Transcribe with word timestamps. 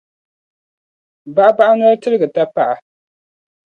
Baɣibaɣi 1.35 1.73
noli 1.75 1.97
tiligi 2.01 2.27
tapaɣa. 2.35 2.75